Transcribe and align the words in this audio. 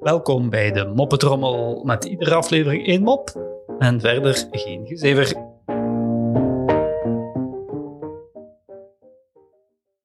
Welkom 0.00 0.50
bij 0.50 0.72
de 0.72 0.92
Moppetrommel 0.94 1.82
met 1.84 2.04
iedere 2.04 2.34
aflevering 2.34 2.86
één 2.86 3.02
mop 3.02 3.32
en 3.78 4.00
verder 4.00 4.46
geen 4.50 4.86
gezever. 4.86 5.26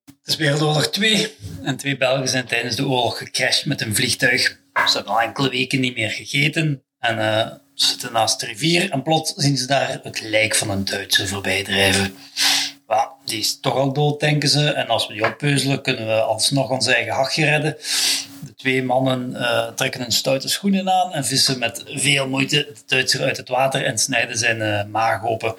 Het 0.04 0.28
is 0.28 0.36
Wereldoorlog 0.36 0.86
2 0.86 1.34
en 1.62 1.76
twee 1.76 1.96
Belgen 1.96 2.28
zijn 2.28 2.46
tijdens 2.46 2.76
de 2.76 2.86
oorlog 2.86 3.18
gecrashed 3.18 3.66
met 3.66 3.80
een 3.80 3.94
vliegtuig. 3.94 4.42
Ze 4.86 4.96
hebben 4.96 5.12
al 5.12 5.20
enkele 5.20 5.50
weken 5.50 5.80
niet 5.80 5.96
meer 5.96 6.10
gegeten 6.10 6.84
en 6.98 7.18
uh, 7.18 7.46
ze 7.74 7.86
zitten 7.86 8.12
naast 8.12 8.40
de 8.40 8.46
rivier 8.46 8.90
en 8.90 9.02
plots 9.02 9.32
zien 9.36 9.56
ze 9.56 9.66
daar 9.66 10.00
het 10.02 10.20
lijk 10.20 10.54
van 10.54 10.70
een 10.70 10.84
Duitser 10.84 11.28
voorbij 11.28 11.64
drijven. 11.64 12.02
Well, 12.02 12.29
die 13.30 13.38
is 13.38 13.60
toch 13.60 13.74
al 13.74 13.92
dood, 13.92 14.20
denken 14.20 14.48
ze. 14.48 14.70
En 14.72 14.88
als 14.88 15.06
we 15.06 15.12
die 15.12 15.24
oppeuzelen, 15.24 15.82
kunnen 15.82 16.06
we 16.06 16.20
alsnog 16.20 16.70
ons 16.70 16.86
eigen 16.86 17.12
hachje 17.12 17.44
redden. 17.44 17.76
De 18.40 18.54
twee 18.56 18.82
mannen 18.82 19.30
uh, 19.30 19.66
trekken 19.66 20.00
hun 20.00 20.12
stoute 20.12 20.48
schoenen 20.48 20.90
aan 20.90 21.12
en 21.12 21.24
vissen 21.24 21.58
met 21.58 21.82
veel 21.86 22.28
moeite 22.28 22.56
de 22.56 22.80
Duitser 22.86 23.22
uit 23.22 23.36
het 23.36 23.48
water 23.48 23.84
en 23.84 23.98
snijden 23.98 24.38
zijn 24.38 24.58
uh, 24.58 24.84
maag 24.84 25.24
open. 25.24 25.54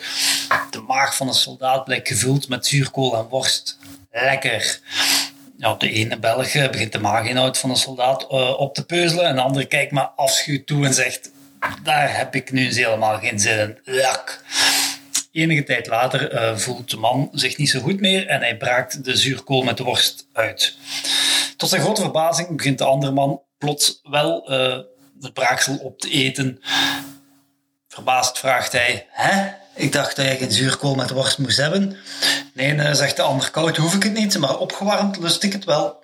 De 0.70 0.82
maag 0.88 1.16
van 1.16 1.28
een 1.28 1.34
soldaat 1.34 1.84
blijkt 1.84 2.08
gevuld 2.08 2.48
met 2.48 2.66
zuurkool 2.66 3.18
en 3.18 3.28
worst. 3.30 3.78
Lekker. 4.12 4.80
Ja, 5.58 5.76
de 5.76 5.92
ene 5.92 6.20
Belg 6.20 6.52
begint 6.72 6.92
de 6.92 7.00
maaginhoud 7.00 7.58
van 7.58 7.70
een 7.70 7.76
soldaat 7.76 8.28
op 8.58 8.74
te 8.74 8.86
peuzelen 8.86 9.26
en 9.26 9.36
de 9.36 9.42
andere 9.42 9.66
kijkt 9.66 9.92
me 9.92 10.10
afschuwd 10.16 10.66
toe 10.66 10.86
en 10.86 10.94
zegt 10.94 11.32
daar 11.84 12.18
heb 12.18 12.36
ik 12.36 12.52
nu 12.52 12.74
helemaal 12.74 13.20
geen 13.20 13.40
zin 13.40 13.60
in. 13.60 13.78
Lak. 13.84 14.44
Enige 15.32 15.64
tijd 15.64 15.88
later 15.88 16.34
uh, 16.34 16.58
voelt 16.58 16.90
de 16.90 16.98
man 16.98 17.30
zich 17.32 17.58
niet 17.58 17.70
zo 17.70 17.80
goed 17.80 18.00
meer 18.00 18.28
en 18.28 18.40
hij 18.40 18.58
braakt 18.58 19.04
de 19.04 19.18
zuurkool 19.18 19.62
met 19.62 19.78
de 19.78 19.84
worst 19.84 20.28
uit. 20.34 20.76
Tot 21.58 21.70
zijn 21.70 21.82
grote 21.82 22.02
verbazing 22.02 22.56
begint 22.58 22.78
de 22.78 22.84
andere 22.84 23.12
man 23.12 23.42
plots 23.58 24.00
wel 24.04 24.52
uh, 24.52 24.78
het 25.20 25.34
braaksel 25.34 25.78
op 25.78 26.00
te 26.00 26.10
eten. 26.10 26.62
Verbaasd 27.88 28.40
vraagt 28.40 28.72
hij: 28.72 29.08
Hè? 29.10 29.50
Ik 29.76 29.92
dacht 29.92 30.16
dat 30.16 30.26
je 30.26 30.36
geen 30.36 30.52
zuurkool 30.52 30.96
met 30.96 31.10
worst 31.10 31.38
moest 31.38 31.58
hebben. 31.58 31.98
Nee, 32.54 32.74
uh, 32.74 32.94
zegt 32.94 33.16
de 33.16 33.22
ander, 33.22 33.52
koud 33.52 33.78
hoef 33.78 33.96
ik 33.96 34.04
het 34.04 34.14
niet, 34.14 34.38
maar 34.38 34.58
opgewarmd 34.58 35.18
lust 35.18 35.44
ik 35.44 35.54
het 35.54 35.66
wel. 35.66 36.04